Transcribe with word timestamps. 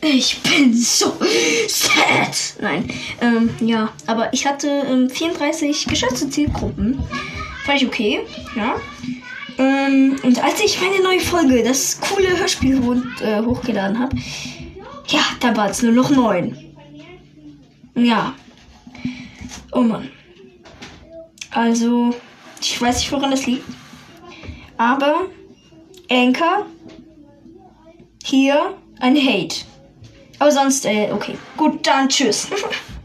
Ich 0.00 0.40
bin 0.42 0.72
so 0.74 1.12
sad. 1.68 2.54
Nein, 2.60 2.88
ähm, 3.20 3.50
ja, 3.60 3.92
aber 4.06 4.32
ich 4.32 4.46
hatte 4.46 4.68
ähm, 4.68 5.10
34 5.10 5.86
geschätzte 5.86 6.30
Zielgruppen. 6.30 7.02
Fand 7.64 7.82
ich 7.82 7.88
okay, 7.88 8.20
ja. 8.54 8.76
Ähm, 9.58 10.16
und 10.22 10.42
als 10.42 10.60
ich 10.60 10.80
meine 10.80 11.02
neue 11.02 11.20
Folge, 11.20 11.64
das 11.64 12.00
coole 12.00 12.38
Hörspiel 12.38 12.80
äh, 13.20 13.42
hochgeladen 13.42 13.98
habe, 13.98 14.16
ja, 15.08 15.20
da 15.40 15.56
war 15.56 15.68
es 15.70 15.82
nur 15.82 15.92
noch 15.92 16.10
neun. 16.10 16.56
Ja. 17.94 18.34
Oh 19.72 19.80
Mann. 19.80 20.08
Also, 21.50 22.14
ich 22.60 22.80
weiß 22.80 22.98
nicht, 22.98 23.10
woran 23.10 23.32
das 23.32 23.46
liegt. 23.46 23.64
Aber 24.76 25.26
Anchor 26.08 26.66
hier 28.22 28.76
ein 29.00 29.16
Hate. 29.16 29.67
Aber 30.38 30.52
sonst, 30.52 30.86
äh, 30.86 31.10
okay. 31.12 31.36
Gut, 31.56 31.86
dann 31.86 32.08
tschüss. 32.08 32.48